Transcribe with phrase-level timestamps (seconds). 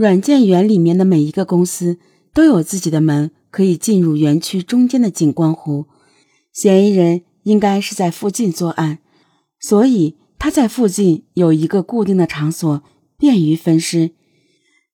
[0.00, 1.98] 软件园里面的每一个公司
[2.32, 5.88] 都有自己的门，可以进入园区中间的景观湖。
[6.54, 9.00] 嫌疑人应该是在附近作案，
[9.60, 12.82] 所以他在附近有一个固定的场所，
[13.18, 14.12] 便于分尸。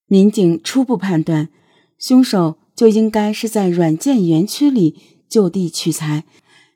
[0.08, 1.50] 民警初步判断，
[2.00, 4.96] 凶手就应该是在软件园区里
[5.29, 6.25] 就地取材，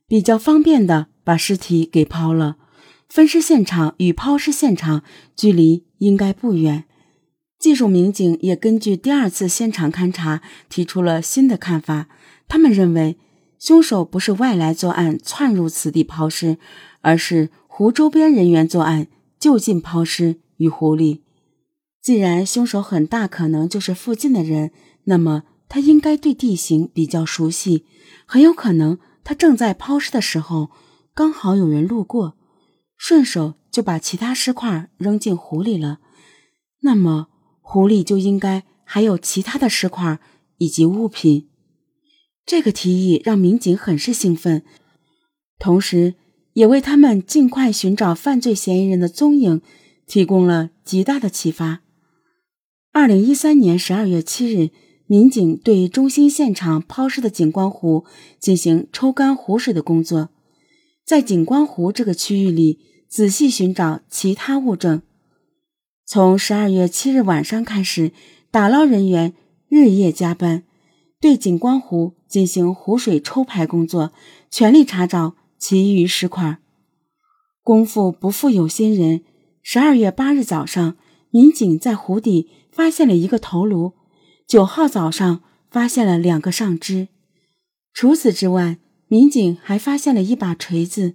[0.07, 2.59] 比较方便的把尸体给抛了。
[3.09, 5.03] 分尸现场与抛尸现场
[5.35, 6.85] 距离应该不远。
[7.61, 12.09] 技术民警也根据第二次现场勘查提出了新的看法，
[12.49, 13.17] 他们认为。
[13.61, 16.57] 凶手不是外来作案窜入此地抛尸，
[17.03, 19.09] 而是湖周边人员作案
[19.39, 21.23] 就近抛尸于湖里。
[22.01, 24.71] 既然凶手很大可能就是附近的人，
[25.05, 27.85] 那么他应该对地形比较熟悉，
[28.25, 30.71] 很有可能他正在抛尸的时候
[31.13, 32.39] 刚好有人路过，
[32.97, 35.99] 顺手就把其他尸块扔进湖里了。
[36.81, 37.27] 那么
[37.73, 40.19] 湖里就应该还有其他的尸块
[40.59, 41.49] 以及物品。
[42.45, 44.65] 这个提议让民警很是兴奋，
[45.57, 46.17] 同时
[46.55, 49.63] 也为他们尽快寻找犯罪嫌疑人的踪影
[50.05, 51.83] 提供了极大的启发。
[52.91, 54.71] 二零一三年十二月七日，
[55.07, 58.05] 民警对中心现场抛尸的景观湖
[58.41, 60.31] 进行抽干湖水的工作，
[61.07, 65.03] 在景观湖这个区域里仔细寻找其他物证。
[66.13, 68.11] 从十二月七日晚上开始，
[68.51, 69.33] 打捞人员
[69.69, 70.65] 日夜加班。
[71.21, 74.11] 对景观湖进行湖水抽排工作，
[74.51, 76.59] 全力查找其余尸块。
[77.63, 79.23] 功夫不负有心人，
[79.63, 80.97] 十二月八日早上，
[81.31, 83.93] 民警在湖底发现了一个头颅；
[84.49, 87.07] 九号早上发现了两个上肢。
[87.95, 91.15] 除此之外，民警还发现了一把锤子。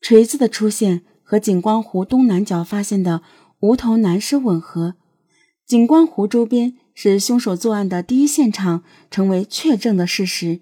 [0.00, 3.20] 锤子的出现和景观湖东南角发现的
[3.60, 4.94] 无头男尸吻合。
[5.66, 6.76] 景观湖周边。
[7.00, 10.58] 是凶手作案的第一现场成为确证的事实，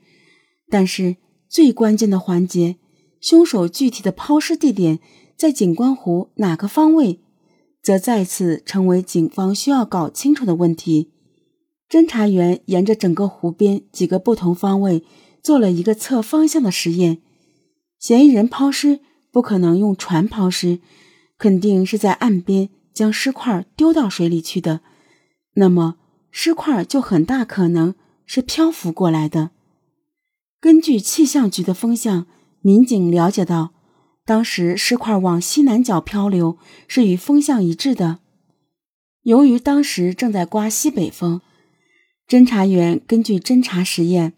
[0.69, 1.17] 但是
[1.49, 2.77] 最关键的环节，
[3.23, 4.99] 凶手具体的抛尸地点
[5.35, 7.21] 在景观湖哪个方位，
[7.83, 11.11] 则再次成为警方需要搞清楚的问题。
[11.89, 15.03] 侦查员沿着整个湖边几个不同方位
[15.43, 17.23] 做了一个测方向的实验，
[17.99, 19.01] 嫌疑人抛尸
[19.33, 20.81] 不可能用船抛尸，
[21.39, 24.81] 肯定是在岸边将尸块丢到水里去的。
[25.55, 25.97] 那么。
[26.39, 27.95] 尸块就很大可能
[28.27, 29.53] 是漂浮过来的。
[30.61, 32.27] 根据气象局的风向，
[32.61, 33.71] 民警了解到，
[34.27, 38.19] 当时尸块往西南角漂流是与风向一致的。
[39.23, 41.41] 由于当时正在刮西北风，
[42.29, 44.35] 侦查员根据侦查实验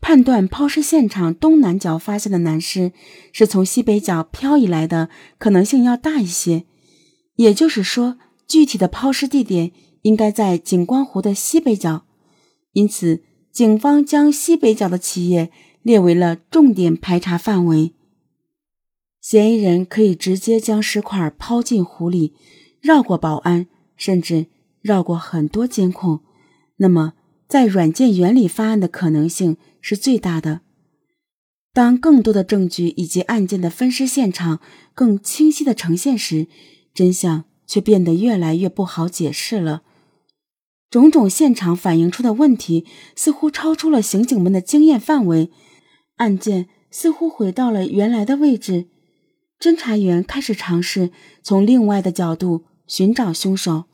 [0.00, 2.90] 判断，抛尸现场东南角发现的男尸
[3.32, 6.64] 是从西北角漂移来的可能性要大一些。
[7.36, 9.72] 也就是说，具体的抛尸地点。
[10.02, 12.06] 应该在景观湖的西北角，
[12.74, 15.50] 因此警方将西北角的企业
[15.82, 17.92] 列为了重点排查范围。
[19.20, 22.34] 嫌疑人可以直接将尸块抛进湖里，
[22.80, 24.46] 绕过保安，甚至
[24.80, 26.20] 绕过很多监控。
[26.76, 27.14] 那么，
[27.48, 30.60] 在软件园里发案的可能性是最大的。
[31.72, 34.60] 当更多的证据以及案件的分尸现场
[34.94, 36.46] 更清晰的呈现时，
[36.96, 39.82] 真相却变得越来越不好解释了。
[40.88, 45.50] 种种现场反映出的问题似乎超出了刑警们的经验范围，
[46.16, 48.86] 案件似乎回到了原来的位置。
[49.60, 51.10] 侦查员开始尝试
[51.42, 53.84] 从另外的角度寻找凶手。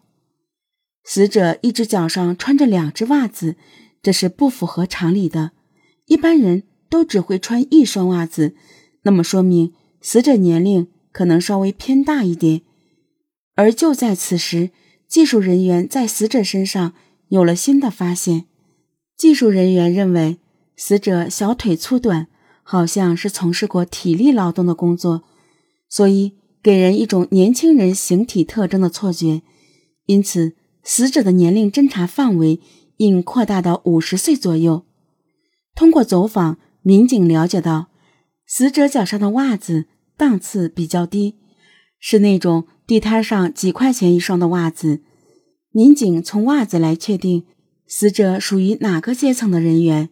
[1.02, 3.56] 死者一只脚上穿着两只袜子，
[4.00, 5.50] 这是不符合常理的。
[6.06, 8.54] 一般人都只会穿一双袜子，
[9.02, 12.62] 那么说明死者年龄可能稍微偏大一点。
[13.54, 14.70] 而就在此时。
[15.08, 16.94] 技术人员在死者身上
[17.28, 18.46] 有了新的发现。
[19.14, 20.38] 技术人员认为，
[20.74, 22.28] 死者小腿粗短，
[22.62, 25.24] 好像是从事过体力劳动的工作，
[25.86, 26.32] 所以
[26.62, 29.42] 给人一种年轻人形体特征的错觉。
[30.06, 32.62] 因此，死者的年龄侦查范围
[32.96, 34.86] 应扩大到五十岁左右。
[35.74, 37.88] 通过走访，民警了解到，
[38.46, 39.84] 死者脚上的袜子
[40.16, 41.36] 档次比较低，
[42.00, 42.66] 是那种。
[42.92, 45.00] 地摊上几块钱一双的袜子，
[45.70, 47.44] 民警从袜子来确定
[47.86, 50.10] 死者属于哪个阶层的人员。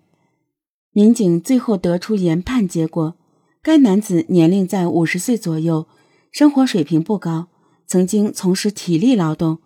[0.93, 3.19] 民警最后得出研判结果：
[3.61, 5.89] 该男子年龄在五十岁左右，
[6.33, 7.49] 生活水平不高，
[7.87, 9.59] 曾经从事体力劳动，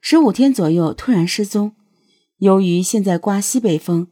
[0.00, 1.72] 十五天左右突然失踪。
[2.38, 4.06] 由于现在刮西北风，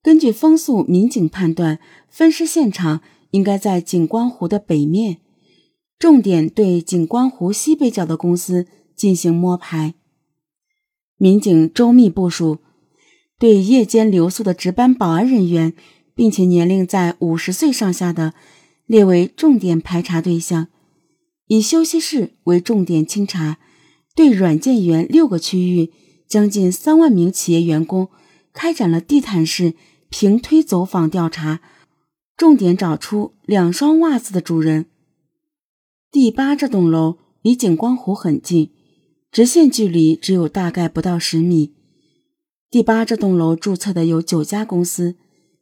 [0.00, 3.00] 根据风速，民警判断分尸现场
[3.32, 5.18] 应该在景观湖的北面。
[5.98, 9.94] 重点对景观湖西北角的公司进行摸排。
[11.16, 12.58] 民警周密部署，
[13.38, 15.72] 对夜间留宿的值班保安人员，
[16.14, 18.34] 并且年龄在五十岁上下的，
[18.84, 20.68] 列为重点排查对象，
[21.46, 23.58] 以休息室为重点清查。
[24.14, 25.92] 对软件园六个区域，
[26.28, 28.08] 将近三万名企业员工，
[28.52, 29.74] 开展了地毯式
[30.10, 31.60] 平推走访调查，
[32.36, 34.86] 重点找出两双袜子的主人。
[36.12, 38.70] 第八这栋楼离景光湖很近，
[39.30, 41.74] 直线距离只有大概不到十米。
[42.70, 45.16] 第八这栋楼注册的有九家公司，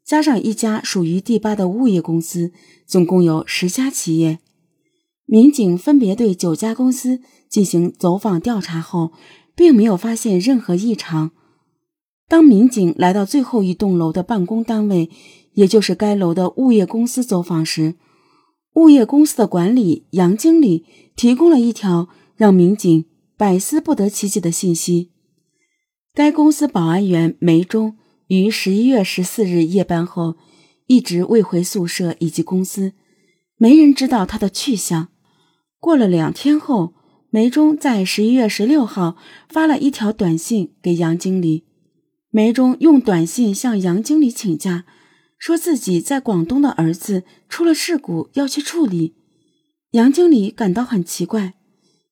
[0.04, 2.52] 加上一家属于第八的物业公司，
[2.86, 4.38] 总共有十家企业。
[5.26, 9.12] 民警分别对九家公司进行走访调查后，
[9.56, 11.32] 并没有发现任何异常。
[12.28, 15.10] 当民警来到最后一栋楼的办公单位，
[15.54, 17.94] 也就是该楼的物业公司走访时，
[18.74, 20.84] 物业公司的管理杨经理
[21.14, 23.04] 提供了一条让民警
[23.36, 25.10] 百思不得其解的信息：
[26.12, 27.96] 该公司保安员梅忠
[28.28, 30.36] 于十一月十四日夜班后，
[30.86, 32.92] 一直未回宿舍以及公司，
[33.56, 35.08] 没人知道他的去向。
[35.78, 36.94] 过了两天后，
[37.30, 39.16] 梅忠在十一月十六号
[39.48, 41.64] 发了一条短信给杨经理。
[42.30, 44.84] 梅忠用短信向杨经理请假，
[45.44, 49.14] 说自己在广东的儿子出了事故要去处理。
[49.90, 51.52] 杨经理感到很奇怪，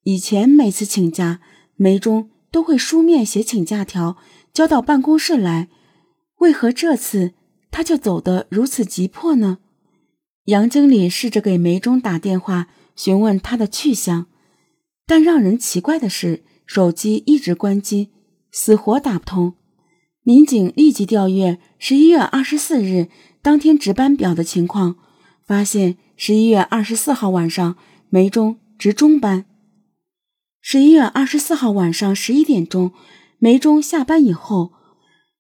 [0.02, 1.40] 以前每次请假，
[1.76, 4.19] 梅中都会书面写请假条
[4.52, 5.70] 交到办公室来，
[6.40, 7.32] 为何这次
[7.70, 9.61] 他就走得如此急迫呢？
[10.44, 12.69] 杨经理试着给梅中打电话。
[12.94, 14.26] 询问他的去向，
[15.06, 18.11] 但让人奇怪的是，手机一直关机，
[18.50, 19.55] 死活打不通。
[20.24, 23.08] 民警立即调阅十一月二十四日
[23.42, 24.96] 当天值班表的情况，
[25.44, 27.76] 发现十一月二十四号晚上
[28.08, 29.44] 梅中值中班。
[30.60, 32.92] 十一月二十四号晚上十一点钟，
[33.38, 34.70] 梅中下班以后，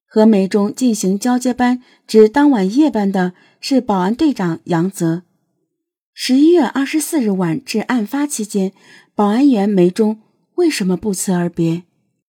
[0.04, 5.22] 和梅中进行交接班值当晚夜班的是保安队长杨泽。
[6.12, 8.72] 十一月二十四日晚至案发期间，
[9.14, 10.20] 保安员梅中
[10.56, 11.84] 为什么不辞而别？